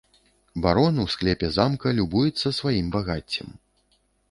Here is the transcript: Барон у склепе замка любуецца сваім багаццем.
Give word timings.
Барон 0.63 0.95
у 1.03 1.05
склепе 1.15 1.51
замка 1.59 1.93
любуецца 1.99 2.55
сваім 2.63 2.91
багаццем. 2.99 3.55